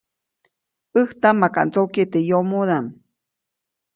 [0.93, 2.89] ‒ʼÄjtaʼm makaʼt ndsokyeʼ teʼ yomodaʼm-.